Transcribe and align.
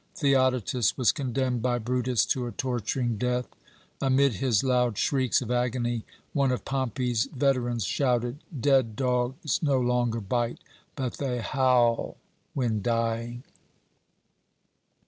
Theodotus 0.15 0.97
was 0.97 1.11
condemned 1.11 1.61
by 1.61 1.77
Brutus 1.77 2.25
to 2.33 2.47
a 2.47 2.51
torturing 2.51 3.17
death. 3.17 3.45
Amid 4.01 4.33
his 4.33 4.63
loud 4.63 4.97
shrieks 4.97 5.43
of 5.43 5.51
agony 5.51 6.05
one 6.33 6.51
of 6.51 6.65
Pompey's 6.65 7.25
veterans 7.25 7.85
shouted, 7.85 8.39
'Dead 8.59 8.95
dogs 8.95 9.61
no 9.61 9.79
longer 9.79 10.19
bite, 10.19 10.57
but 10.95 11.17
they 11.19 11.37
howl 11.37 12.17
when 12.55 12.81
dying!' 12.81 13.43